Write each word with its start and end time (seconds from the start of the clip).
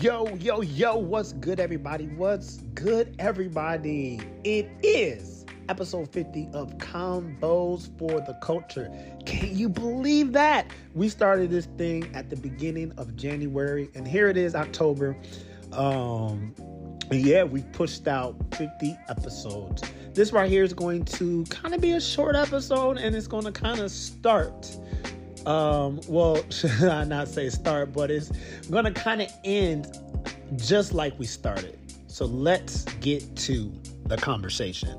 Yo, 0.00 0.26
yo, 0.36 0.60
yo, 0.60 0.96
what's 0.96 1.34
good, 1.34 1.60
everybody? 1.60 2.06
What's 2.16 2.56
good, 2.74 3.14
everybody? 3.20 4.18
It 4.42 4.68
is 4.82 5.46
episode 5.68 6.12
50 6.12 6.48
of 6.52 6.76
Convos 6.78 7.96
for 7.96 8.20
the 8.20 8.36
Culture. 8.42 8.90
Can 9.24 9.56
you 9.56 9.68
believe 9.68 10.32
that? 10.32 10.66
We 10.94 11.08
started 11.08 11.50
this 11.50 11.66
thing 11.78 12.10
at 12.12 12.28
the 12.28 12.36
beginning 12.36 12.92
of 12.96 13.14
January, 13.14 13.88
and 13.94 14.06
here 14.08 14.28
it 14.28 14.36
is, 14.36 14.56
October. 14.56 15.16
Um, 15.72 16.54
yeah, 17.12 17.44
we 17.44 17.62
pushed 17.72 18.08
out 18.08 18.34
50 18.56 18.96
episodes. 19.08 19.82
This 20.12 20.32
right 20.32 20.50
here 20.50 20.64
is 20.64 20.72
going 20.72 21.04
to 21.04 21.44
kind 21.44 21.72
of 21.72 21.80
be 21.80 21.92
a 21.92 22.00
short 22.00 22.34
episode, 22.34 22.98
and 22.98 23.14
it's 23.14 23.28
going 23.28 23.44
to 23.44 23.52
kind 23.52 23.78
of 23.78 23.90
start 23.92 24.76
um 25.46 26.00
well 26.08 26.42
should 26.50 26.70
i 26.84 27.04
not 27.04 27.28
say 27.28 27.48
start 27.50 27.92
but 27.92 28.10
it's 28.10 28.30
gonna 28.70 28.90
kind 28.90 29.22
of 29.22 29.30
end 29.44 29.98
just 30.56 30.92
like 30.92 31.18
we 31.18 31.26
started. 31.26 31.78
So 32.06 32.26
let's 32.26 32.84
get 33.00 33.34
to 33.36 33.72
the 34.06 34.16
conversation 34.16 34.98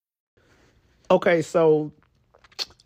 Okay 1.11 1.41
so 1.41 1.91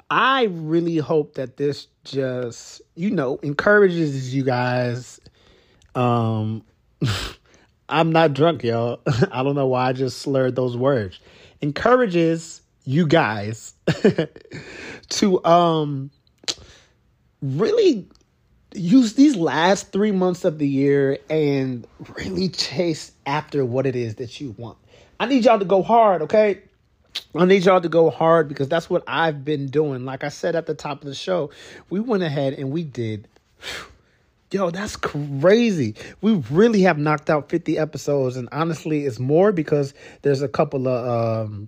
i 0.09 0.44
really 0.52 0.98
hope 0.98 1.36
that 1.36 1.58
this 1.58 1.88
just 2.04 2.81
you 2.95 3.09
know 3.09 3.38
encourages 3.44 4.34
you 4.34 4.44
guys 4.44 5.20
um 5.94 6.64
i'm 7.90 8.12
not 8.12 8.34
drunk 8.34 8.64
y'all 8.64 9.00
i 9.31 9.44
don't 9.44 9.56
know 9.56 9.68
why 9.68 9.90
i 9.90 9.94
just 9.94 10.18
slurred 10.18 10.56
those 10.56 10.76
words 10.76 11.20
encourages 11.62 12.62
you 12.84 13.08
guys 13.08 13.73
to 15.09 15.44
um 15.46 16.09
really 17.42 18.08
use 18.73 19.14
these 19.14 19.36
last 19.36 19.92
three 19.92 20.12
months 20.12 20.46
of 20.46 20.58
the 20.59 20.68
year 20.68 21.18
and 21.30 21.88
really 22.18 22.50
chase 22.50 23.12
after 23.26 23.64
what 23.64 23.86
it 23.86 23.96
is 23.96 24.16
that 24.16 24.40
you 24.42 24.53
want. 24.58 24.78
I 25.20 25.28
need 25.28 25.46
y'all 25.46 25.59
to 25.59 25.66
go 25.66 25.81
hard, 25.81 26.22
okay? 26.23 26.62
I 27.35 27.45
need 27.45 27.66
y'all 27.66 27.81
to 27.81 27.89
go 27.89 28.09
hard 28.09 28.47
because 28.47 28.69
that's 28.69 28.89
what 28.89 29.03
I've 29.08 29.44
been 29.44 29.67
doing. 29.67 30.05
Like 30.05 30.23
I 30.23 30.30
said 30.30 30.55
at 30.55 30.66
the 30.66 30.73
top 30.73 31.02
of 31.02 31.08
the 31.08 31.16
show, 31.16 31.52
we 31.89 31.99
went 31.99 32.23
ahead 32.23 32.53
and 32.53 32.72
we 32.72 32.83
did. 32.83 33.27
Yo, 34.52 34.69
that's 34.69 34.95
crazy. 34.95 35.95
We 36.22 36.35
really 36.49 36.83
have 36.83 36.97
knocked 36.97 37.30
out 37.30 37.49
50 37.49 37.77
episodes, 37.77 38.38
and 38.38 38.47
honestly, 38.53 39.05
it's 39.05 39.19
more 39.19 39.52
because 39.52 39.94
there's 40.22 40.41
a 40.41 40.47
couple 40.47 40.88
of 40.88 41.47
um, 41.47 41.67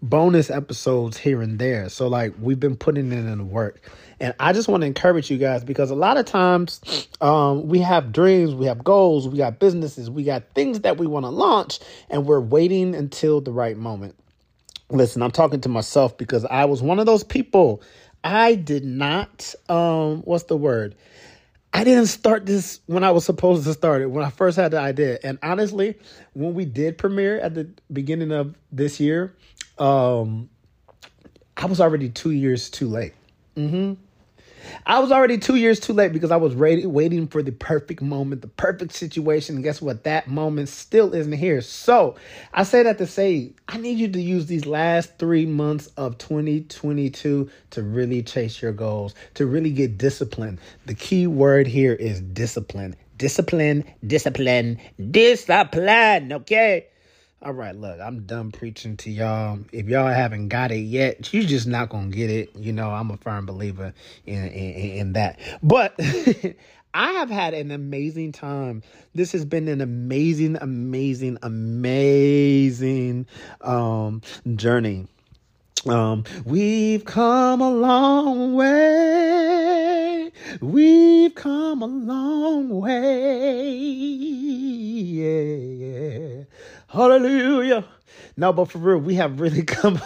bonus 0.00 0.48
episodes 0.48 1.18
here 1.18 1.42
and 1.42 1.58
there. 1.58 1.90
So, 1.90 2.06
like, 2.08 2.32
we've 2.40 2.60
been 2.60 2.76
putting 2.76 3.12
in 3.12 3.36
the 3.36 3.44
work. 3.44 3.82
And 4.18 4.34
I 4.38 4.52
just 4.52 4.68
want 4.68 4.82
to 4.82 4.86
encourage 4.86 5.30
you 5.30 5.36
guys 5.36 5.64
because 5.64 5.90
a 5.90 5.96
lot 5.96 6.16
of 6.16 6.24
times 6.24 6.80
um, 7.20 7.66
we 7.66 7.80
have 7.80 8.12
dreams, 8.12 8.54
we 8.54 8.66
have 8.66 8.82
goals, 8.82 9.28
we 9.28 9.36
got 9.36 9.58
businesses, 9.58 10.08
we 10.08 10.22
got 10.22 10.44
things 10.54 10.80
that 10.80 10.96
we 10.96 11.06
want 11.08 11.24
to 11.24 11.30
launch, 11.30 11.80
and 12.08 12.24
we're 12.24 12.40
waiting 12.40 12.94
until 12.94 13.40
the 13.40 13.52
right 13.52 13.76
moment. 13.76 14.14
Listen, 14.92 15.22
I'm 15.22 15.30
talking 15.30 15.60
to 15.62 15.68
myself 15.68 16.16
because 16.18 16.44
I 16.44 16.66
was 16.66 16.82
one 16.82 16.98
of 16.98 17.06
those 17.06 17.24
people. 17.24 17.82
I 18.22 18.54
did 18.54 18.84
not, 18.84 19.54
um, 19.68 20.18
what's 20.22 20.44
the 20.44 20.56
word? 20.56 20.94
I 21.72 21.84
didn't 21.84 22.06
start 22.06 22.44
this 22.44 22.80
when 22.86 23.02
I 23.02 23.10
was 23.10 23.24
supposed 23.24 23.64
to 23.64 23.72
start 23.72 24.02
it, 24.02 24.10
when 24.10 24.22
I 24.22 24.28
first 24.28 24.58
had 24.58 24.72
the 24.72 24.78
idea. 24.78 25.18
And 25.24 25.38
honestly, 25.42 25.96
when 26.34 26.52
we 26.52 26.66
did 26.66 26.98
premiere 26.98 27.40
at 27.40 27.54
the 27.54 27.70
beginning 27.90 28.30
of 28.30 28.54
this 28.70 29.00
year, 29.00 29.34
um, 29.78 30.50
I 31.56 31.64
was 31.64 31.80
already 31.80 32.10
two 32.10 32.32
years 32.32 32.68
too 32.68 32.88
late. 32.88 33.14
Mm-hmm. 33.56 33.94
I 34.86 34.98
was 34.98 35.12
already 35.12 35.38
two 35.38 35.56
years 35.56 35.80
too 35.80 35.92
late 35.92 36.12
because 36.12 36.30
I 36.30 36.36
was 36.36 36.54
ready, 36.54 36.86
waiting 36.86 37.28
for 37.28 37.42
the 37.42 37.52
perfect 37.52 38.02
moment, 38.02 38.42
the 38.42 38.48
perfect 38.48 38.92
situation. 38.92 39.56
And 39.56 39.64
guess 39.64 39.80
what? 39.82 40.04
That 40.04 40.28
moment 40.28 40.68
still 40.68 41.14
isn't 41.14 41.32
here. 41.32 41.60
So 41.60 42.16
I 42.52 42.62
say 42.64 42.82
that 42.82 42.98
to 42.98 43.06
say, 43.06 43.52
I 43.68 43.78
need 43.78 43.98
you 43.98 44.08
to 44.08 44.20
use 44.20 44.46
these 44.46 44.66
last 44.66 45.18
three 45.18 45.46
months 45.46 45.88
of 45.96 46.18
2022 46.18 47.50
to 47.70 47.82
really 47.82 48.22
chase 48.22 48.60
your 48.60 48.72
goals, 48.72 49.14
to 49.34 49.46
really 49.46 49.70
get 49.70 49.98
disciplined. 49.98 50.60
The 50.86 50.94
key 50.94 51.26
word 51.26 51.66
here 51.66 51.94
is 51.94 52.20
discipline. 52.20 52.96
Discipline, 53.16 53.84
discipline, 54.06 54.80
discipline. 55.10 56.32
Okay. 56.32 56.86
All 57.44 57.52
right, 57.52 57.74
look, 57.74 57.98
I'm 57.98 58.20
done 58.20 58.52
preaching 58.52 58.96
to 58.98 59.10
y'all. 59.10 59.58
If 59.72 59.88
y'all 59.88 60.06
haven't 60.06 60.46
got 60.46 60.70
it 60.70 60.82
yet, 60.82 61.34
you 61.34 61.44
just 61.44 61.66
not 61.66 61.88
gonna 61.88 62.06
get 62.06 62.30
it. 62.30 62.54
You 62.54 62.72
know, 62.72 62.90
I'm 62.90 63.10
a 63.10 63.16
firm 63.16 63.46
believer 63.46 63.94
in 64.26 64.44
in, 64.46 64.74
in 64.98 65.12
that. 65.14 65.40
But 65.60 65.98
I 66.94 67.10
have 67.12 67.30
had 67.30 67.54
an 67.54 67.72
amazing 67.72 68.30
time. 68.30 68.84
This 69.12 69.32
has 69.32 69.44
been 69.44 69.66
an 69.66 69.80
amazing, 69.80 70.56
amazing, 70.60 71.38
amazing 71.42 73.26
um, 73.60 74.22
journey. 74.54 75.08
Um, 75.84 76.22
we've 76.44 77.04
come 77.04 77.60
a 77.60 77.70
long 77.70 78.54
way. 78.54 80.30
We've 80.60 81.34
come 81.34 81.82
a 81.82 81.86
long 81.86 82.68
way. 82.68 83.74
Yeah, 85.02 85.54
yeah. 85.88 86.41
Hallelujah. 86.92 87.86
No, 88.36 88.52
but 88.52 88.66
for 88.70 88.76
real, 88.76 88.98
we 88.98 89.14
have 89.14 89.40
really 89.40 89.62
come 89.64 89.98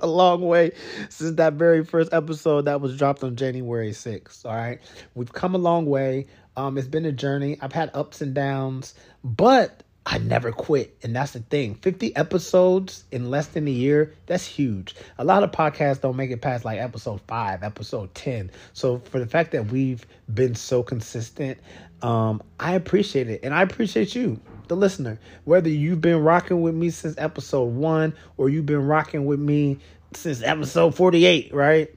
a 0.00 0.06
long 0.06 0.40
way 0.40 0.72
since 1.10 1.36
that 1.36 1.52
very 1.54 1.84
first 1.84 2.10
episode 2.14 2.64
that 2.64 2.80
was 2.80 2.96
dropped 2.96 3.22
on 3.22 3.36
January 3.36 3.90
6th. 3.90 4.46
All 4.46 4.56
right. 4.56 4.80
We've 5.14 5.30
come 5.30 5.54
a 5.54 5.58
long 5.58 5.84
way. 5.84 6.28
Um, 6.56 6.78
it's 6.78 6.88
been 6.88 7.04
a 7.04 7.12
journey. 7.12 7.58
I've 7.60 7.74
had 7.74 7.90
ups 7.92 8.22
and 8.22 8.32
downs, 8.32 8.94
but 9.22 9.82
I 10.04 10.18
never 10.18 10.50
quit. 10.50 10.96
And 11.02 11.14
that's 11.14 11.32
the 11.32 11.40
thing. 11.40 11.76
50 11.76 12.16
episodes 12.16 13.04
in 13.12 13.30
less 13.30 13.48
than 13.48 13.68
a 13.68 13.70
year, 13.70 14.14
that's 14.26 14.44
huge. 14.44 14.96
A 15.18 15.24
lot 15.24 15.42
of 15.44 15.52
podcasts 15.52 16.00
don't 16.00 16.16
make 16.16 16.30
it 16.30 16.40
past 16.40 16.64
like 16.64 16.80
episode 16.80 17.20
5, 17.28 17.62
episode 17.62 18.14
10. 18.14 18.50
So 18.72 18.98
for 18.98 19.20
the 19.20 19.26
fact 19.26 19.52
that 19.52 19.66
we've 19.70 20.04
been 20.32 20.54
so 20.54 20.82
consistent, 20.82 21.58
um, 22.02 22.42
I 22.58 22.74
appreciate 22.74 23.28
it. 23.28 23.40
And 23.44 23.54
I 23.54 23.62
appreciate 23.62 24.14
you, 24.14 24.40
the 24.66 24.76
listener. 24.76 25.20
Whether 25.44 25.68
you've 25.68 26.00
been 26.00 26.22
rocking 26.22 26.62
with 26.62 26.74
me 26.74 26.90
since 26.90 27.14
episode 27.16 27.72
1 27.74 28.14
or 28.36 28.48
you've 28.48 28.66
been 28.66 28.86
rocking 28.86 29.24
with 29.24 29.38
me 29.38 29.78
since 30.14 30.42
episode 30.42 30.96
48, 30.96 31.54
right? 31.54 31.88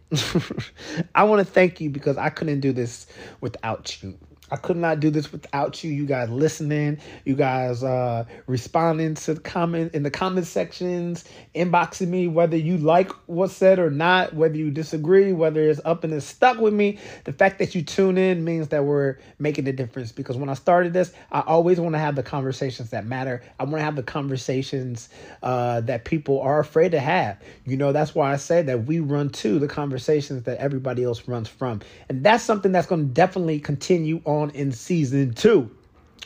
I 1.16 1.24
want 1.24 1.46
to 1.46 1.52
thank 1.52 1.82
you 1.82 1.90
because 1.90 2.18
I 2.18 2.30
couldn't 2.30 2.60
do 2.60 2.72
this 2.72 3.08
without 3.42 4.02
you. 4.04 4.18
I 4.52 4.58
could 4.58 4.78
not 4.78 5.00
do 5.00 5.10
this 5.10 5.32
without 5.32 5.84
you. 5.84 5.92
You 5.92 6.06
guys 6.06 6.30
listening, 6.30 7.00
you 7.24 7.36
guys 7.36 7.84
uh, 7.84 8.26
responding 8.46 9.16
to 9.16 9.34
the 9.34 9.42
comment 9.42 9.94
in 9.96 10.04
the 10.04 10.12
comment 10.12 10.46
sections, 10.46 11.26
inboxing 11.56 12.10
me 12.10 12.28
whether 12.28 12.56
you 12.56 12.78
like 12.78 13.12
what's 13.26 13.54
said 13.54 13.80
or 13.80 13.90
not, 13.90 14.34
whether 14.36 14.56
you 14.56 14.70
disagree, 14.70 15.32
whether 15.34 15.68
it's 15.68 15.82
up 15.84 16.04
and 16.04 16.14
it's 16.14 16.26
stuck 16.26 16.60
with 16.60 16.74
me. 16.74 17.00
The 17.24 17.34
fact 17.34 17.58
that 17.58 17.74
you 17.74 17.82
tune 17.82 18.18
in 18.18 18.44
means 18.44 18.68
that 18.68 18.86
we're 18.86 19.18
making 19.40 19.68
a 19.68 19.74
difference. 19.74 20.12
Because 20.12 20.38
when 20.38 20.50
I 20.50 20.54
started 20.54 20.94
this, 20.94 21.12
I 21.32 21.42
always 21.42 21.80
want 21.80 21.94
to 21.94 22.00
have 22.00 22.16
the 22.16 22.24
conversations 22.24 22.92
that 22.92 23.06
matter. 23.06 23.42
I 23.60 23.64
want 23.64 23.78
to 23.78 23.84
have 23.84 23.96
the 23.96 24.04
conversations 24.04 25.10
uh, 25.42 25.82
that 25.82 26.06
people 26.06 26.40
are 26.42 26.60
afraid 26.60 26.92
to 26.92 27.00
have. 27.00 27.42
You 27.66 27.78
know, 27.78 27.92
that's 27.92 28.14
why 28.14 28.32
I 28.32 28.36
say 28.36 28.62
that 28.62 28.86
we 28.86 29.00
run 29.00 29.30
to 29.30 29.58
the 29.58 29.68
conversations 29.68 30.44
that 30.44 30.60
everybody 30.60 31.04
else 31.04 31.28
runs 31.28 31.50
from, 31.50 31.82
and 32.10 32.24
that's 32.24 32.44
something 32.44 32.72
that's 32.72 32.88
going 32.88 33.08
to 33.08 33.14
definitely 33.14 33.60
continue 33.60 34.22
on 34.26 34.35
in 34.44 34.72
season 34.72 35.34
two. 35.34 35.70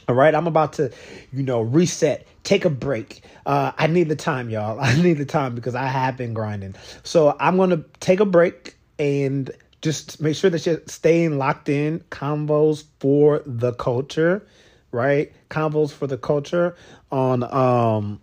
All 0.08 0.16
right, 0.16 0.34
I'm 0.34 0.48
about 0.48 0.74
to, 0.74 0.92
you 1.32 1.44
know, 1.44 1.62
reset, 1.62 2.28
take 2.44 2.66
a 2.66 2.70
break. 2.70 3.22
Uh, 3.46 3.72
I 3.78 3.88
need 3.88 4.10
the 4.10 4.16
time, 4.16 4.50
y'all. 4.50 4.80
I 4.82 5.00
need 5.00 5.14
the 5.14 5.26
time 5.26 5.56
because 5.56 5.76
I 5.76 5.86
have 5.86 6.18
been 6.18 6.34
grinding. 6.34 6.76
So 7.04 7.36
I'm 7.40 7.58
gonna 7.58 7.84
take 8.00 8.20
a 8.20 8.26
break 8.26 8.76
and 8.98 9.52
just 9.82 10.22
make 10.22 10.36
sure 10.36 10.50
that 10.50 10.66
you're 10.66 10.82
staying 10.88 11.38
locked 11.38 11.70
in. 11.70 12.00
Convos 12.10 12.84
for 13.00 13.44
the 13.46 13.74
culture, 13.74 14.46
right? 14.92 15.32
Convos 15.50 15.92
for 15.92 16.08
the 16.08 16.18
culture 16.18 16.76
on 17.12 17.44
um 17.44 18.20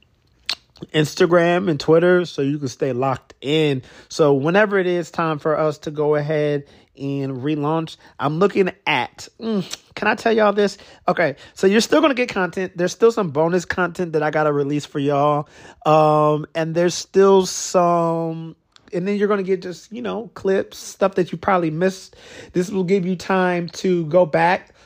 Instagram 0.93 1.71
and 1.71 1.81
Twitter 1.81 2.25
so 2.27 2.43
you 2.43 2.59
can 2.59 2.69
stay 2.69 2.93
locked 2.93 3.35
in. 3.41 3.83
So 4.09 4.35
whenever 4.35 4.79
it 4.79 4.87
is 4.87 5.11
time 5.11 5.39
for 5.39 5.59
us 5.59 5.79
to 5.79 5.91
go 5.91 6.17
ahead 6.17 6.65
and 6.99 7.39
relaunch. 7.39 7.97
I'm 8.19 8.39
looking 8.39 8.71
at, 8.87 9.29
mm, 9.41 9.77
can 9.95 10.09
I 10.09 10.15
tell 10.15 10.33
y'all 10.33 10.53
this? 10.53 10.79
Okay, 11.09 11.37
so 11.55 11.67
you're 11.67 11.81
still 11.81 12.01
gonna 12.01 12.15
get 12.15 12.29
content. 12.29 12.73
There's 12.77 12.93
still 12.93 13.13
some 13.13 13.31
bonus 13.31 13.65
content 13.65 14.13
that 14.13 14.23
I 14.23 14.31
gotta 14.31 14.53
release 14.53 14.87
for 14.87 14.99
y'all. 14.99 15.49
Um, 15.85 16.47
and 16.55 16.75
there's 16.75 16.95
still 16.95 17.47
some 17.47 18.57
and 18.93 19.07
then 19.07 19.17
you're 19.17 19.29
going 19.29 19.39
to 19.39 19.45
get 19.45 19.63
just 19.63 19.91
you 19.91 20.01
know 20.01 20.31
clips 20.35 20.79
stuff 20.79 21.17
that 21.17 21.33
you 21.33 21.39
probably 21.39 21.71
missed 21.71 22.15
this 22.53 22.71
will 22.71 22.85
give 22.85 23.05
you 23.05 23.17
time 23.17 23.69
to 23.69 24.07
go 24.07 24.25
back 24.25 24.77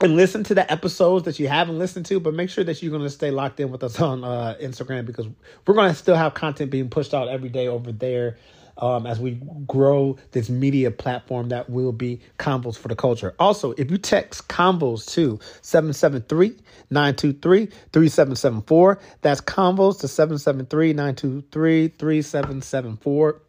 and 0.00 0.16
listen 0.16 0.44
to 0.44 0.54
the 0.54 0.70
episodes 0.70 1.24
that 1.24 1.38
you 1.38 1.48
haven't 1.48 1.78
listened 1.78 2.04
to, 2.06 2.18
but 2.20 2.34
make 2.34 2.50
sure 2.50 2.64
that 2.64 2.82
you're 2.82 2.90
going 2.90 3.04
to 3.04 3.10
stay 3.10 3.30
locked 3.30 3.60
in 3.60 3.70
with 3.70 3.82
us 3.82 4.00
on 4.00 4.24
uh, 4.24 4.54
Instagram 4.60 5.06
because 5.06 5.26
we're 5.66 5.74
going 5.74 5.88
to 5.88 5.94
still 5.94 6.16
have 6.16 6.34
content 6.34 6.70
being 6.70 6.90
pushed 6.90 7.14
out 7.14 7.28
every 7.28 7.48
day 7.48 7.68
over 7.68 7.92
there 7.92 8.36
um, 8.78 9.06
as 9.06 9.20
we 9.20 9.40
grow 9.66 10.16
this 10.32 10.48
media 10.48 10.90
platform 10.90 11.48
that 11.50 11.70
will 11.70 11.92
be 11.92 12.20
Convos 12.38 12.76
for 12.76 12.88
the 12.88 12.96
Culture. 12.96 13.34
Also, 13.38 13.72
if 13.72 13.90
you 13.90 13.98
text 13.98 14.48
Convos 14.48 15.06
to 15.12 15.38
773 15.62 16.56
923 16.90 17.66
3774, 17.66 19.00
that's 19.22 19.40
Convos 19.40 20.00
to 20.00 20.08
773 20.08 20.92
923 20.92 21.88
3774. 21.88 23.40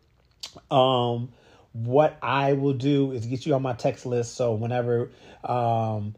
Um, 0.72 1.30
what 1.74 2.18
I 2.22 2.54
will 2.54 2.74
do 2.74 3.12
is 3.12 3.26
get 3.26 3.46
you 3.46 3.54
on 3.54 3.62
my 3.62 3.74
text 3.74 4.06
list 4.06 4.36
so 4.36 4.54
whenever 4.54 5.12
um, 5.44 6.16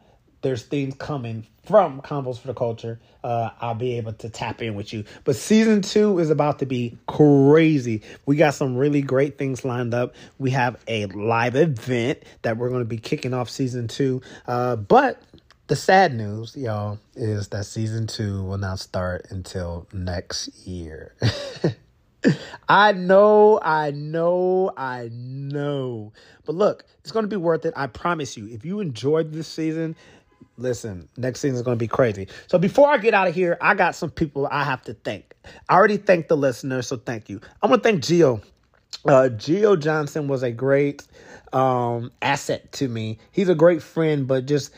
there's 0.48 0.64
things 0.64 0.96
coming 0.96 1.46
from 1.66 2.02
Convos 2.02 2.40
for 2.40 2.48
the 2.48 2.54
Culture, 2.54 3.02
uh, 3.22 3.50
I'll 3.60 3.76
be 3.76 3.98
able 3.98 4.14
to 4.14 4.30
tap 4.30 4.62
in 4.62 4.76
with 4.76 4.94
you. 4.94 5.04
But 5.26 5.36
season 5.36 5.82
two 5.82 6.20
is 6.20 6.30
about 6.30 6.60
to 6.60 6.66
be 6.66 6.98
crazy. 7.06 8.02
We 8.26 8.38
got 8.38 8.54
some 8.54 8.78
really 8.78 9.02
great 9.02 9.38
things 9.38 9.66
lined 9.66 9.94
up. 9.94 10.16
We 10.40 10.52
have 10.52 10.82
a 10.88 11.08
live 11.08 11.58
event 11.58 12.24
that 12.44 12.56
we're 12.56 12.70
going 12.70 12.80
to 12.80 12.86
be 12.86 12.98
kicking 12.98 13.34
off 13.34 13.50
season 13.50 13.90
two. 13.90 14.22
Uh, 14.48 14.78
but 14.78 15.22
the 15.68 15.76
sad 15.76 16.14
news, 16.16 16.56
y'all, 16.56 16.98
is 17.18 17.50
that 17.50 17.66
season 17.66 18.08
two 18.08 18.44
will 18.44 18.58
not 18.58 18.80
start 18.80 19.28
until 19.30 19.86
next 19.92 20.66
year. 20.66 21.14
I 22.70 22.94
know, 22.94 23.60
I 23.62 23.92
know, 23.92 24.72
I 24.76 25.10
know. 25.12 26.14
But 26.46 26.56
look, 26.56 26.86
it's 27.02 27.12
going 27.12 27.24
to 27.24 27.30
be 27.30 27.36
worth 27.36 27.66
it. 27.66 27.74
I 27.76 27.88
promise 27.88 28.38
you. 28.38 28.48
If 28.48 28.66
you 28.66 28.80
enjoyed 28.80 29.32
this 29.32 29.48
season, 29.48 29.96
listen, 30.58 31.08
next 31.18 31.40
season 31.40 31.56
is 31.56 31.62
going 31.62 31.78
to 31.78 31.84
be 31.84 31.88
crazy. 31.88 32.28
So 32.48 32.58
before 32.58 32.90
I 32.90 32.98
get 32.98 33.14
out 33.14 33.28
of 33.28 33.36
here, 33.36 33.58
I 33.62 33.76
got 33.76 33.96
some 33.96 34.10
people 34.10 34.48
I 34.52 34.64
have 34.64 34.84
to 34.84 34.94
thank. 34.94 35.36
I 35.70 35.76
already 35.76 35.98
thanked 35.98 36.30
the 36.30 36.38
listeners, 36.38 36.88
so 36.88 36.98
thank 36.98 37.30
you. 37.30 37.40
I'm 37.62 37.70
going 37.70 37.80
to 37.80 37.84
thank 37.84 38.04
Gio. 38.04 38.44
Uh, 39.06 39.30
Gio 39.30 39.80
Johnson 39.80 40.28
was 40.28 40.44
a 40.44 40.52
great 40.52 41.04
um, 41.54 42.12
asset 42.22 42.72
to 42.74 42.88
me. 42.88 43.20
He's 43.32 43.50
a 43.50 43.56
great 43.56 43.82
friend, 43.82 44.28
but 44.28 44.46
just 44.46 44.74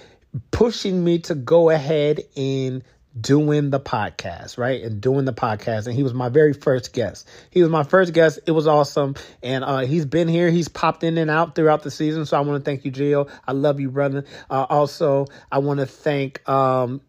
pushing 0.51 1.03
me 1.03 1.19
to 1.19 1.35
go 1.35 1.69
ahead 1.69 2.21
and 2.35 2.83
doing 3.19 3.69
the 3.69 3.79
podcast, 3.79 4.57
right? 4.57 4.81
And 4.81 5.01
doing 5.01 5.25
the 5.25 5.33
podcast. 5.33 5.87
And 5.87 5.95
he 5.95 6.03
was 6.03 6.13
my 6.13 6.29
very 6.29 6.53
first 6.53 6.93
guest. 6.93 7.27
He 7.49 7.61
was 7.61 7.69
my 7.69 7.83
first 7.83 8.13
guest. 8.13 8.39
It 8.45 8.51
was 8.51 8.67
awesome. 8.67 9.15
And 9.41 9.63
uh, 9.63 9.79
he's 9.79 10.05
been 10.05 10.27
here. 10.27 10.49
He's 10.49 10.67
popped 10.67 11.03
in 11.03 11.17
and 11.17 11.29
out 11.29 11.55
throughout 11.55 11.83
the 11.83 11.91
season. 11.91 12.25
So 12.25 12.37
I 12.37 12.41
want 12.41 12.63
to 12.63 12.69
thank 12.69 12.85
you, 12.85 12.91
Gio. 12.91 13.29
I 13.47 13.53
love 13.53 13.79
you, 13.79 13.89
brother. 13.89 14.25
Uh, 14.49 14.65
also, 14.69 15.27
I 15.51 15.59
want 15.59 15.79
to 15.79 15.85
thank 15.85 16.47
um, 16.47 17.01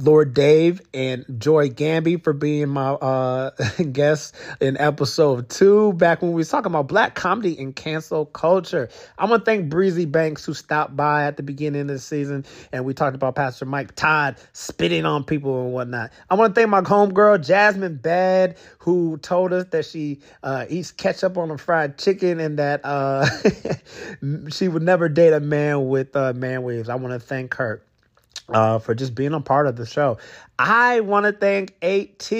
Lord 0.00 0.32
Dave 0.32 0.80
and 0.94 1.26
Joy 1.38 1.68
Gamby 1.68 2.22
for 2.24 2.32
being 2.32 2.70
my 2.70 2.92
uh, 2.92 3.50
guest 3.92 4.34
in 4.58 4.78
episode 4.78 5.50
two, 5.50 5.92
back 5.92 6.22
when 6.22 6.32
we 6.32 6.38
was 6.38 6.48
talking 6.48 6.72
about 6.72 6.88
black 6.88 7.14
comedy 7.14 7.58
and 7.58 7.76
cancel 7.76 8.24
culture. 8.24 8.88
I 9.18 9.26
want 9.26 9.44
to 9.44 9.44
thank 9.44 9.68
Breezy 9.68 10.06
Banks 10.06 10.44
who 10.44 10.54
stopped 10.54 10.96
by 10.96 11.26
at 11.26 11.36
the 11.36 11.42
beginning 11.42 11.82
of 11.82 11.88
the 11.88 11.98
season 11.98 12.46
and 12.72 12.86
we 12.86 12.94
talked 12.94 13.14
about 13.14 13.34
Pastor 13.34 13.66
Mike 13.66 13.94
Todd 13.94 14.36
spitting 14.54 15.04
on 15.04 15.22
people 15.24 15.64
and 15.64 15.74
whatnot. 15.74 16.12
I 16.30 16.34
want 16.34 16.54
to 16.54 16.60
thank 16.60 16.70
my 16.70 16.80
homegirl 16.80 17.44
Jasmine 17.44 17.96
Bad 17.96 18.56
who 18.78 19.18
told 19.18 19.52
us 19.52 19.66
that 19.70 19.84
she 19.84 20.20
uh, 20.42 20.64
eats 20.70 20.92
ketchup 20.92 21.36
on 21.36 21.50
a 21.50 21.58
fried 21.58 21.98
chicken 21.98 22.40
and 22.40 22.58
that 22.58 22.80
uh, 22.84 23.26
she 24.50 24.68
would 24.68 24.82
never 24.82 25.10
date 25.10 25.34
a 25.34 25.40
man 25.40 25.88
with 25.88 26.16
uh, 26.16 26.32
man 26.32 26.62
waves. 26.62 26.88
I 26.88 26.94
want 26.94 27.12
to 27.12 27.20
thank 27.20 27.54
her 27.56 27.82
uh, 28.52 28.78
for 28.78 28.94
just 28.94 29.14
being 29.14 29.34
a 29.34 29.40
part 29.40 29.66
of 29.66 29.76
the 29.76 29.86
show. 29.86 30.18
I 30.58 31.00
want 31.00 31.26
to 31.26 31.32
thank 31.32 31.74
AT. 31.82 32.32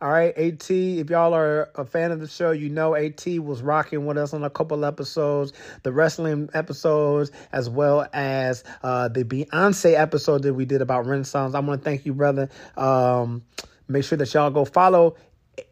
All 0.00 0.10
right, 0.10 0.36
AT, 0.36 0.68
if 0.68 1.10
y'all 1.10 1.32
are 1.32 1.70
a 1.76 1.84
fan 1.84 2.10
of 2.10 2.18
the 2.18 2.26
show, 2.26 2.50
you 2.50 2.68
know 2.68 2.96
AT 2.96 3.24
was 3.38 3.62
rocking 3.62 4.04
with 4.04 4.18
us 4.18 4.34
on 4.34 4.42
a 4.42 4.50
couple 4.50 4.84
episodes, 4.84 5.52
the 5.84 5.92
wrestling 5.92 6.50
episodes, 6.54 7.30
as 7.52 7.70
well 7.70 8.08
as 8.12 8.64
uh, 8.82 9.06
the 9.06 9.22
Beyonce 9.22 9.94
episode 9.94 10.42
that 10.42 10.54
we 10.54 10.64
did 10.64 10.82
about 10.82 11.06
Renaissance. 11.06 11.54
I 11.54 11.60
want 11.60 11.80
to 11.80 11.84
thank 11.84 12.04
you, 12.04 12.14
brother. 12.14 12.48
Um, 12.76 13.44
make 13.86 14.02
sure 14.02 14.18
that 14.18 14.34
y'all 14.34 14.50
go 14.50 14.64
follow 14.64 15.14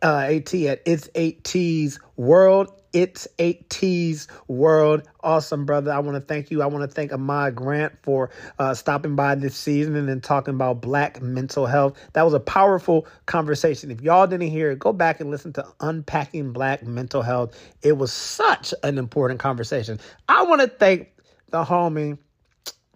uh, 0.00 0.28
AT 0.30 0.54
at 0.54 0.82
It's 0.86 1.08
8T's 1.08 1.98
World 2.16 2.79
it's 2.92 3.28
8T's 3.38 4.28
World. 4.48 5.02
Awesome, 5.22 5.64
brother. 5.64 5.92
I 5.92 5.98
want 6.00 6.16
to 6.16 6.20
thank 6.20 6.50
you. 6.50 6.62
I 6.62 6.66
want 6.66 6.88
to 6.88 6.94
thank 6.94 7.12
Ahmad 7.12 7.54
Grant 7.54 7.92
for 8.02 8.30
uh, 8.58 8.74
stopping 8.74 9.16
by 9.16 9.34
this 9.34 9.56
season 9.56 9.96
and 9.96 10.08
then 10.08 10.20
talking 10.20 10.54
about 10.54 10.80
black 10.80 11.22
mental 11.22 11.66
health. 11.66 11.96
That 12.14 12.22
was 12.22 12.34
a 12.34 12.40
powerful 12.40 13.06
conversation. 13.26 13.90
If 13.90 14.00
y'all 14.00 14.26
didn't 14.26 14.50
hear 14.50 14.70
it, 14.70 14.78
go 14.78 14.92
back 14.92 15.20
and 15.20 15.30
listen 15.30 15.52
to 15.54 15.66
Unpacking 15.80 16.52
Black 16.52 16.82
Mental 16.84 17.22
Health. 17.22 17.56
It 17.82 17.96
was 17.96 18.12
such 18.12 18.74
an 18.82 18.98
important 18.98 19.40
conversation. 19.40 20.00
I 20.28 20.42
want 20.42 20.60
to 20.60 20.68
thank 20.68 21.08
the 21.50 21.64
homie 21.64 22.18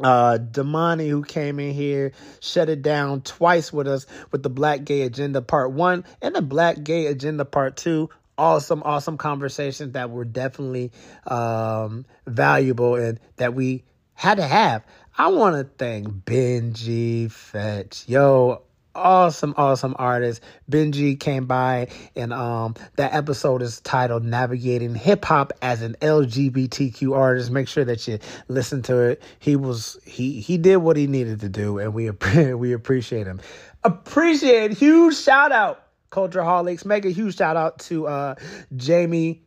uh 0.00 0.38
Damani 0.38 1.08
who 1.08 1.22
came 1.22 1.60
in 1.60 1.72
here 1.72 2.10
shut 2.40 2.68
it 2.68 2.82
down 2.82 3.20
twice 3.20 3.72
with 3.72 3.86
us 3.86 4.06
with 4.32 4.42
the 4.42 4.50
Black 4.50 4.84
Gay 4.84 5.02
Agenda 5.02 5.40
Part 5.40 5.70
1 5.70 6.04
and 6.20 6.34
the 6.34 6.42
Black 6.42 6.82
Gay 6.82 7.06
Agenda 7.06 7.44
Part 7.44 7.76
2 7.76 8.10
awesome, 8.38 8.82
awesome 8.84 9.16
conversations 9.16 9.92
that 9.92 10.10
were 10.10 10.24
definitely 10.24 10.92
um, 11.26 12.04
valuable 12.26 12.96
and 12.96 13.20
that 13.36 13.54
we 13.54 13.84
had 14.14 14.36
to 14.36 14.46
have. 14.46 14.84
I 15.16 15.28
want 15.28 15.56
to 15.56 15.72
thank 15.78 16.08
Benji 16.08 17.30
Fetch. 17.30 18.08
Yo, 18.08 18.62
awesome, 18.94 19.54
awesome 19.56 19.94
artist. 19.98 20.42
Benji 20.70 21.18
came 21.18 21.46
by 21.46 21.88
and 22.16 22.32
um 22.32 22.74
that 22.96 23.14
episode 23.14 23.62
is 23.62 23.80
titled 23.80 24.24
Navigating 24.24 24.94
Hip 24.94 25.24
Hop 25.26 25.52
as 25.62 25.82
an 25.82 25.96
LGBTQ 26.00 27.16
artist. 27.16 27.50
Make 27.50 27.68
sure 27.68 27.84
that 27.84 28.06
you 28.06 28.18
listen 28.48 28.82
to 28.82 28.98
it. 29.00 29.22
He 29.38 29.56
was 29.56 29.98
he 30.04 30.40
he 30.40 30.58
did 30.58 30.76
what 30.78 30.96
he 30.96 31.06
needed 31.06 31.40
to 31.40 31.48
do 31.48 31.78
and 31.78 31.94
we 31.94 32.10
we 32.54 32.72
appreciate 32.72 33.26
him. 33.26 33.40
Appreciate 33.82 34.72
huge 34.72 35.16
shout 35.16 35.52
out 35.52 35.83
Culture 36.14 36.42
Holics. 36.42 36.84
Make 36.84 37.04
a 37.04 37.10
huge 37.10 37.36
shout 37.36 37.56
out 37.56 37.80
to 37.80 38.06
uh, 38.06 38.34
Jamie 38.76 39.42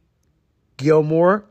Gilmore 0.76 1.46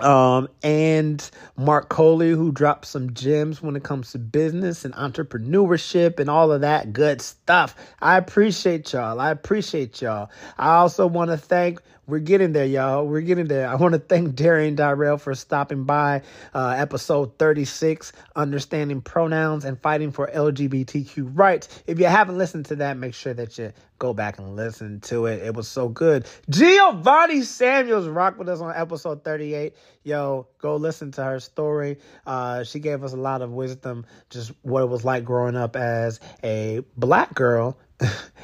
um, 0.00 0.48
and 0.62 1.30
Mark 1.56 1.88
Coley, 1.88 2.30
who 2.30 2.52
dropped 2.52 2.84
some 2.84 3.14
gems 3.14 3.62
when 3.62 3.74
it 3.74 3.84
comes 3.84 4.12
to 4.12 4.18
business 4.18 4.84
and 4.84 4.92
entrepreneurship 4.94 6.20
and 6.20 6.28
all 6.28 6.52
of 6.52 6.60
that 6.60 6.92
good 6.92 7.22
stuff. 7.22 7.74
I 8.02 8.18
appreciate 8.18 8.92
y'all. 8.92 9.18
I 9.18 9.30
appreciate 9.30 10.02
y'all. 10.02 10.30
I 10.58 10.74
also 10.74 11.06
want 11.06 11.30
to 11.30 11.38
thank 11.38 11.80
we're 12.06 12.18
getting 12.18 12.52
there, 12.52 12.66
y'all. 12.66 13.06
We're 13.06 13.22
getting 13.22 13.46
there. 13.46 13.66
I 13.66 13.76
want 13.76 13.94
to 13.94 13.98
thank 13.98 14.34
Darian 14.34 14.76
Dyrell 14.76 15.18
for 15.18 15.34
stopping 15.34 15.84
by 15.84 16.20
uh, 16.52 16.74
episode 16.76 17.38
36, 17.38 18.12
Understanding 18.36 19.00
Pronouns 19.00 19.64
and 19.64 19.80
Fighting 19.80 20.12
for 20.12 20.30
LGBTQ 20.30 21.30
Rights. 21.32 21.82
If 21.86 21.98
you 21.98 22.04
haven't 22.04 22.36
listened 22.36 22.66
to 22.66 22.76
that, 22.76 22.98
make 22.98 23.14
sure 23.14 23.32
that 23.32 23.56
you 23.56 23.72
go 23.98 24.12
back 24.12 24.38
and 24.38 24.56
listen 24.56 25.00
to 25.00 25.26
it. 25.26 25.42
It 25.42 25.54
was 25.54 25.68
so 25.68 25.88
good. 25.88 26.26
Giovanni 26.50 27.42
Samuels 27.42 28.08
rocked 28.08 28.38
with 28.38 28.48
us 28.48 28.60
on 28.60 28.74
episode 28.74 29.24
38. 29.24 29.74
Yo, 30.02 30.46
go 30.58 30.76
listen 30.76 31.10
to 31.12 31.24
her 31.24 31.40
story. 31.40 31.98
Uh, 32.26 32.64
she 32.64 32.78
gave 32.78 33.02
us 33.04 33.12
a 33.12 33.16
lot 33.16 33.42
of 33.42 33.50
wisdom, 33.50 34.04
just 34.30 34.52
what 34.62 34.82
it 34.82 34.88
was 34.88 35.04
like 35.04 35.24
growing 35.24 35.56
up 35.56 35.76
as 35.76 36.20
a 36.42 36.82
black 36.96 37.34
girl 37.34 37.78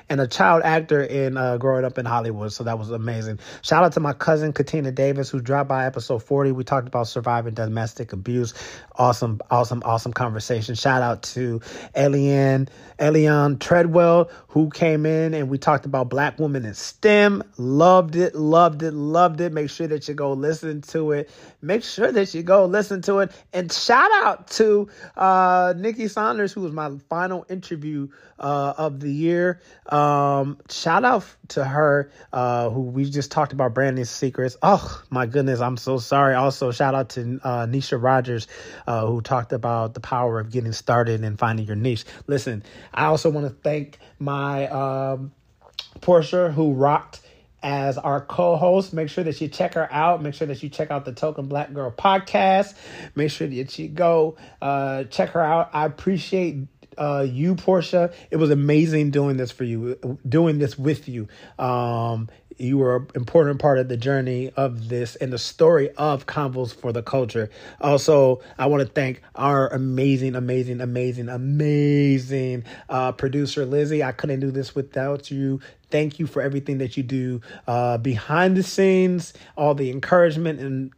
and 0.08 0.20
a 0.20 0.26
child 0.26 0.62
actor 0.64 1.02
in 1.02 1.36
uh, 1.36 1.56
growing 1.56 1.84
up 1.84 1.98
in 1.98 2.04
Hollywood. 2.04 2.52
So 2.52 2.64
that 2.64 2.78
was 2.78 2.90
amazing. 2.90 3.38
Shout 3.62 3.84
out 3.84 3.92
to 3.92 4.00
my 4.00 4.12
cousin 4.12 4.52
Katina 4.52 4.90
Davis 4.90 5.30
who 5.30 5.40
dropped 5.40 5.68
by 5.68 5.86
episode 5.86 6.22
40. 6.22 6.52
We 6.52 6.64
talked 6.64 6.88
about 6.88 7.06
surviving 7.08 7.54
domestic 7.54 8.12
abuse. 8.12 8.52
Awesome, 8.96 9.40
awesome, 9.50 9.82
awesome 9.84 10.12
conversation. 10.12 10.74
Shout 10.74 11.02
out 11.02 11.22
to 11.22 11.60
Elian 11.94 12.68
Elian 12.98 13.58
Treadwell 13.58 14.30
who 14.48 14.68
came 14.70 15.06
in 15.06 15.32
and 15.32 15.48
we 15.48 15.58
talked 15.58 15.86
about 15.86 16.10
black 16.10 16.38
women 16.38 16.64
in 16.64 16.74
STEM. 16.74 17.42
Loved 17.56 18.16
it, 18.16 18.34
loved 18.34 18.82
it, 18.82 18.92
loved 18.92 19.40
it. 19.40 19.52
Make 19.52 19.70
sure 19.70 19.86
that 19.86 20.08
you 20.08 20.14
go 20.14 20.32
listen 20.32 20.82
to 20.82 21.12
it. 21.12 21.30
Make 21.62 21.84
sure 21.84 22.10
that 22.12 22.34
you 22.34 22.42
go 22.42 22.64
listen 22.66 23.00
to 23.02 23.20
it. 23.20 23.32
And 23.52 23.72
shout 23.72 24.10
out 24.22 24.48
to 24.48 24.88
uh, 25.16 25.74
Nikki 25.76 26.08
Saunders, 26.08 26.52
who 26.52 26.62
was 26.62 26.72
my 26.72 26.90
final 27.08 27.46
interview 27.48 28.08
uh, 28.38 28.74
of 28.76 29.00
the 29.00 29.12
year 29.12 29.39
earlier. 29.40 29.60
Um, 29.86 30.58
shout 30.68 31.04
out 31.04 31.24
to 31.48 31.64
her, 31.64 32.10
uh, 32.32 32.70
who 32.70 32.82
we 32.82 33.08
just 33.10 33.30
talked 33.30 33.52
about 33.52 33.74
branding 33.74 34.04
secrets. 34.04 34.56
Oh 34.62 35.02
my 35.10 35.26
goodness, 35.26 35.60
I'm 35.60 35.76
so 35.76 35.98
sorry. 35.98 36.34
Also, 36.34 36.70
shout 36.70 36.94
out 36.94 37.10
to 37.10 37.40
uh, 37.42 37.66
Nisha 37.66 38.00
Rogers, 38.00 38.46
uh, 38.86 39.06
who 39.06 39.20
talked 39.20 39.52
about 39.52 39.94
the 39.94 40.00
power 40.00 40.38
of 40.38 40.50
getting 40.50 40.72
started 40.72 41.22
and 41.24 41.38
finding 41.38 41.66
your 41.66 41.76
niche. 41.76 42.04
Listen, 42.26 42.62
I 42.94 43.06
also 43.06 43.30
want 43.30 43.46
to 43.46 43.54
thank 43.62 43.98
my 44.18 44.68
um, 44.68 45.32
Portia, 46.00 46.52
who 46.52 46.72
rocked 46.72 47.20
as 47.62 47.98
our 47.98 48.22
co-host. 48.22 48.94
Make 48.94 49.10
sure 49.10 49.24
that 49.24 49.40
you 49.40 49.48
check 49.48 49.74
her 49.74 49.92
out. 49.92 50.22
Make 50.22 50.34
sure 50.34 50.46
that 50.46 50.62
you 50.62 50.68
check 50.70 50.90
out 50.90 51.04
the 51.04 51.12
Token 51.12 51.46
Black 51.46 51.72
Girl 51.74 51.90
podcast. 51.90 52.74
Make 53.14 53.30
sure 53.30 53.46
that 53.46 53.78
you 53.78 53.88
go 53.88 54.36
uh, 54.62 55.04
check 55.04 55.30
her 55.30 55.42
out. 55.42 55.70
I 55.72 55.84
appreciate 55.84 56.68
uh, 56.98 57.26
you, 57.28 57.54
Portia. 57.54 58.12
It 58.30 58.36
was 58.36 58.50
amazing 58.50 59.10
doing 59.10 59.36
this 59.36 59.50
for 59.50 59.64
you, 59.64 60.18
doing 60.28 60.58
this 60.58 60.78
with 60.78 61.08
you. 61.08 61.28
Um, 61.58 62.28
you 62.60 62.76
were 62.76 62.96
an 62.96 63.06
important 63.14 63.58
part 63.58 63.78
of 63.78 63.88
the 63.88 63.96
journey 63.96 64.50
of 64.56 64.88
this 64.88 65.16
and 65.16 65.32
the 65.32 65.38
story 65.38 65.90
of 65.96 66.26
Convos 66.26 66.74
for 66.74 66.92
the 66.92 67.02
Culture. 67.02 67.48
Also, 67.80 68.40
I 68.58 68.66
want 68.66 68.86
to 68.86 68.92
thank 68.92 69.22
our 69.34 69.68
amazing, 69.68 70.34
amazing, 70.34 70.80
amazing, 70.80 71.28
amazing 71.28 72.64
uh, 72.88 73.12
producer, 73.12 73.64
Lizzy. 73.64 74.04
I 74.04 74.12
couldn't 74.12 74.40
do 74.40 74.50
this 74.50 74.74
without 74.74 75.30
you. 75.30 75.60
Thank 75.90 76.18
you 76.18 76.26
for 76.26 76.42
everything 76.42 76.78
that 76.78 76.96
you 76.96 77.02
do 77.02 77.40
uh, 77.66 77.98
behind 77.98 78.56
the 78.56 78.62
scenes, 78.62 79.32
all 79.56 79.74
the 79.74 79.90
encouragement, 79.90 80.60
and 80.60 80.92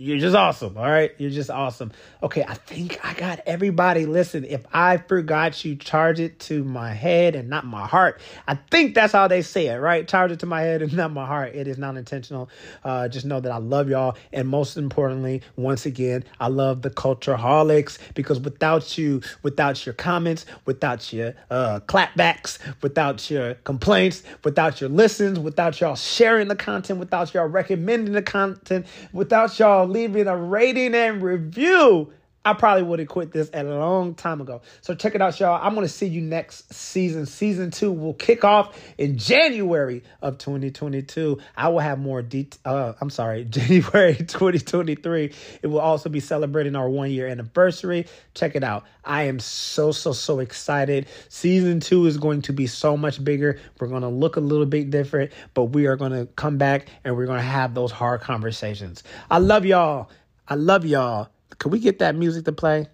you're 0.00 0.16
just 0.16 0.34
awesome. 0.34 0.78
All 0.78 0.84
right. 0.88 1.12
You're 1.18 1.30
just 1.30 1.50
awesome. 1.50 1.92
Okay. 2.22 2.42
I 2.42 2.54
think 2.54 2.98
I 3.04 3.12
got 3.12 3.40
everybody. 3.44 4.06
Listen, 4.06 4.44
if 4.44 4.64
I 4.72 4.96
forgot 4.96 5.62
you, 5.62 5.76
charge 5.76 6.20
it 6.20 6.38
to 6.40 6.64
my 6.64 6.94
head 6.94 7.36
and 7.36 7.50
not 7.50 7.66
my 7.66 7.86
heart. 7.86 8.18
I 8.48 8.54
think 8.54 8.94
that's 8.94 9.12
how 9.12 9.28
they 9.28 9.42
say 9.42 9.66
it, 9.66 9.76
right? 9.76 10.08
Charge 10.08 10.32
it 10.32 10.40
to 10.40 10.46
my 10.46 10.62
head 10.62 10.80
and 10.80 10.94
not 10.94 11.12
my 11.12 11.26
heart. 11.26 11.54
It 11.54 11.68
is 11.68 11.76
not 11.76 11.98
intentional. 11.98 12.48
Uh, 12.82 13.08
just 13.08 13.26
know 13.26 13.40
that 13.40 13.52
I 13.52 13.58
love 13.58 13.90
y'all. 13.90 14.16
And 14.32 14.48
most 14.48 14.78
importantly, 14.78 15.42
once 15.56 15.84
again, 15.84 16.24
I 16.40 16.48
love 16.48 16.80
the 16.80 16.88
culture 16.88 17.36
holics 17.36 17.98
because 18.14 18.40
without 18.40 18.96
you, 18.96 19.20
without 19.42 19.84
your 19.84 19.92
comments, 19.92 20.46
without 20.64 21.12
your 21.12 21.34
uh, 21.50 21.80
clapbacks, 21.80 22.58
without 22.80 23.30
your 23.30 23.52
complaints, 23.52 24.22
without 24.44 24.80
your 24.80 24.88
listens, 24.88 25.38
without 25.38 25.78
y'all 25.78 25.94
sharing 25.94 26.48
the 26.48 26.56
content, 26.56 26.98
without 26.98 27.34
y'all 27.34 27.46
recommending 27.46 28.14
the 28.14 28.22
content, 28.22 28.86
without 29.12 29.58
y'all 29.58 29.89
leaving 29.90 30.26
a 30.26 30.36
rating 30.36 30.94
and 30.94 31.22
review, 31.22 32.12
I 32.42 32.54
probably 32.54 32.84
would 32.84 33.00
have 33.00 33.08
quit 33.08 33.32
this 33.32 33.50
a 33.52 33.62
long 33.62 34.14
time 34.14 34.40
ago. 34.40 34.62
So 34.80 34.94
check 34.94 35.14
it 35.14 35.20
out, 35.20 35.38
y'all. 35.38 35.60
I'm 35.62 35.74
going 35.74 35.86
to 35.86 35.92
see 35.92 36.06
you 36.06 36.22
next 36.22 36.72
season. 36.72 37.26
Season 37.26 37.70
two 37.70 37.92
will 37.92 38.14
kick 38.14 38.44
off 38.44 38.74
in 38.96 39.18
January 39.18 40.02
of 40.22 40.38
2022. 40.38 41.38
I 41.54 41.68
will 41.68 41.80
have 41.80 41.98
more 41.98 42.22
detail. 42.22 42.60
Uh, 42.64 42.92
I'm 42.98 43.10
sorry, 43.10 43.44
January 43.50 44.14
2023. 44.14 45.34
It 45.60 45.66
will 45.66 45.80
also 45.80 46.08
be 46.08 46.20
celebrating 46.20 46.76
our 46.76 46.88
one 46.88 47.10
year 47.10 47.26
anniversary. 47.28 48.06
Check 48.32 48.56
it 48.56 48.64
out. 48.64 48.84
I 49.04 49.24
am 49.24 49.38
so, 49.38 49.92
so, 49.92 50.14
so 50.14 50.38
excited. 50.38 51.08
Season 51.28 51.78
two 51.78 52.06
is 52.06 52.16
going 52.16 52.40
to 52.42 52.54
be 52.54 52.66
so 52.66 52.96
much 52.96 53.22
bigger. 53.22 53.60
We're 53.78 53.88
going 53.88 54.00
to 54.00 54.08
look 54.08 54.36
a 54.36 54.40
little 54.40 54.64
bit 54.64 54.88
different, 54.88 55.32
but 55.52 55.64
we 55.64 55.86
are 55.88 55.96
going 55.96 56.12
to 56.12 56.24
come 56.36 56.56
back 56.56 56.86
and 57.04 57.18
we're 57.18 57.26
going 57.26 57.40
to 57.40 57.44
have 57.44 57.74
those 57.74 57.92
hard 57.92 58.22
conversations. 58.22 59.02
I 59.30 59.38
love 59.38 59.66
y'all. 59.66 60.08
I 60.48 60.54
love 60.54 60.86
y'all. 60.86 61.28
Could 61.58 61.72
we 61.72 61.78
get 61.78 61.98
that 61.98 62.14
music 62.14 62.44
to 62.46 62.52
play? 62.52 62.86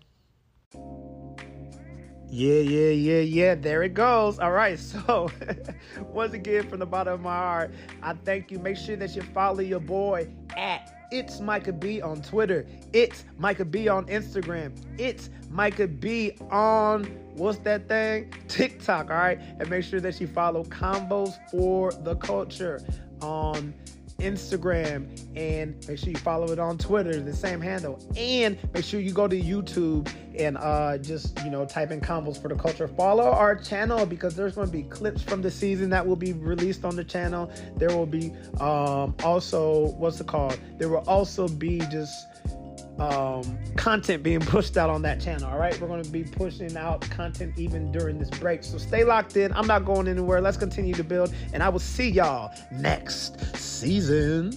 Yeah, 2.29 2.61
yeah, 2.61 2.91
yeah, 2.91 3.21
yeah. 3.21 3.55
There 3.55 3.83
it 3.83 3.95
goes. 3.95 4.39
All 4.39 4.53
right. 4.53 4.79
So, 5.07 5.31
once 6.13 6.33
again, 6.33 6.69
from 6.69 6.81
the 6.81 6.87
bottom 6.87 7.15
of 7.15 7.21
my 7.21 7.37
heart, 7.37 7.71
I 8.03 8.15
thank 8.15 8.51
you. 8.51 8.59
Make 8.59 8.77
sure 8.77 8.97
that 8.97 9.15
you 9.15 9.23
follow 9.23 9.61
your 9.61 9.81
boy 9.81 10.29
at 10.57 10.97
it's 11.13 11.41
Micah 11.41 11.73
B 11.73 12.03
on 12.03 12.21
Twitter. 12.23 12.67
It's 12.93 13.25
Micah 13.39 13.65
B 13.65 13.89
on 13.89 14.07
Instagram. 14.07 14.77
It's 14.99 15.31
Micah 15.51 15.87
B 15.87 16.37
on 16.51 17.05
what's 17.35 17.59
that 17.59 17.89
thing? 17.89 18.33
TikTok. 18.49 19.11
All 19.11 19.17
right. 19.17 19.41
And 19.61 19.71
make 19.71 19.85
sure 19.85 20.01
that 20.01 20.21
you 20.21 20.27
follow 20.27 20.65
Convos 20.65 21.35
for 21.51 21.93
the 21.93 22.17
Culture 22.17 22.81
on 23.21 23.73
Instagram, 24.19 25.21
and 25.37 25.77
make 25.89 25.99
sure 25.99 26.11
you 26.11 26.17
follow 26.17 26.51
it 26.53 26.59
on 26.59 26.79
Twitter, 26.79 27.21
the 27.21 27.35
same 27.35 27.61
handle. 27.61 28.01
And 28.17 28.59
make 28.73 28.85
sure 28.85 29.01
you 29.01 29.13
go 29.13 29.29
to 29.29 29.41
YouTube 29.41 30.11
and 30.39 30.57
uh, 30.59 30.99
just 30.99 31.39
you 31.45 31.51
know 31.51 31.65
type 31.65 31.91
in 31.91 32.01
Convos 32.01 32.41
for 32.41 32.49
the 32.49 32.55
culture. 32.55 32.89
Follow 32.89 33.25
our 33.25 33.55
channel 33.55 34.07
because 34.07 34.35
there's 34.35 34.55
going 34.55 34.69
to 34.69 34.73
be 34.73 34.85
clips 34.85 35.23
from 35.23 35.43
the 35.43 35.51
season 35.51 35.91
that 35.91 36.07
will 36.07 36.17
be 36.17 36.33
released 36.33 36.85
on 36.85 36.97
the 36.97 37.05
channel. 37.05 37.51
There 37.77 37.97
will 37.97 38.07
be 38.07 38.33
um, 38.61 39.15
also 39.23 39.89
what's 39.99 40.21
it 40.21 40.27
called? 40.27 40.59
There 40.79 40.89
will 40.89 41.05
also 41.07 41.49
be 41.49 41.81
just 41.91 42.27
um, 42.99 43.59
content 43.77 44.23
being 44.23 44.41
pushed 44.41 44.77
out 44.77 44.91
on 44.91 45.03
that 45.03 45.21
channel. 45.21 45.49
All 45.51 45.59
right, 45.59 45.79
we're 45.81 45.89
going 45.89 46.03
to 46.03 46.11
be 46.11 46.25
pushing 46.25 46.77
out 46.77 47.03
content 47.11 47.59
even 47.59 47.93
during 47.93 48.19
this 48.19 48.31
break. 48.31 48.65
So 48.65 48.79
stay 48.79 49.05
locked 49.05 49.37
in. 49.37 49.53
I'm 49.53 49.67
not 49.67 49.85
going 49.85 50.09
anywhere. 50.09 50.41
Let's 50.41 50.57
continue 50.57 50.95
to 50.95 51.05
build, 51.05 51.35
and 51.53 51.63
I 51.63 51.69
will 51.69 51.79
see 51.79 52.09
y'all 52.09 52.53
next 52.73 53.57
season. 53.57 54.53